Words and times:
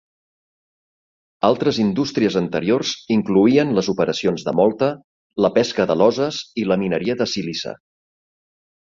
Altres 1.49 1.79
indústries 1.83 2.37
anteriors 2.41 2.95
incloïen 3.17 3.75
les 3.81 3.91
operacions 3.95 4.49
de 4.51 4.57
molta, 4.63 4.91
la 5.47 5.55
pesca 5.61 5.89
d'aloses 5.93 6.45
i 6.65 6.69
la 6.73 6.83
mineria 6.87 7.21
de 7.25 7.33
sílice. 7.37 7.81